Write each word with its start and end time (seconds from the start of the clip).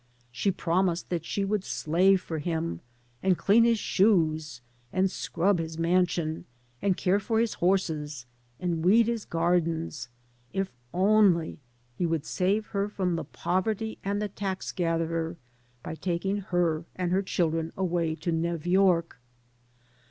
She 0.31 0.49
promised 0.49 1.11
that 1.11 1.25
she 1.25 1.45
would 1.45 1.63
slave 1.63 2.21
for 2.21 2.39
him, 2.39 2.81
and 3.21 3.37
clean 3.37 3.63
his 3.65 3.77
shoes, 3.77 4.61
and 4.91 5.11
scrub 5.11 5.59
his 5.59 5.77
mansion, 5.77 6.45
and 6.81 6.97
care 6.97 7.19
for 7.19 7.39
his 7.39 7.53
horses, 7.53 8.25
and 8.59 8.83
weed 8.83 9.05
his 9.05 9.25
gardens, 9.25 10.09
if 10.53 10.71
only 10.91 11.59
he 11.93 12.07
would 12.07 12.25
save 12.25 12.65
her 12.65 12.89
from 12.89 13.15
the 13.15 13.23
poverty 13.25 13.99
and 14.03 14.19
the 14.19 14.27
tax 14.29 14.71
gatherer 14.71 15.37
by 15.83 15.93
taking 15.93 16.37
her 16.37 16.83
and 16.95 17.11
her 17.11 17.21
children 17.21 17.71
away 17.77 18.15
to 18.15 18.31
Nev 18.31 18.65
York. 18.65 19.19